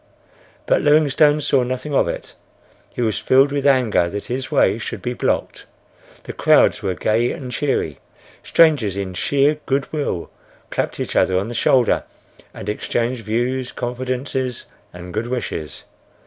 [0.65, 2.33] But Livingstone saw nothing of it.
[2.91, 5.67] He was filled with anger that his way should be blocked.
[6.23, 7.99] The crowds were gay and cheery.
[8.41, 10.31] Strangers in sheer good will
[10.71, 12.03] clapped each other on the shoulder
[12.51, 15.83] and exchanged views, confidences and good wishes.